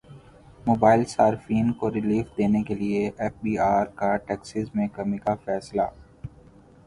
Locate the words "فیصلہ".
5.45-5.87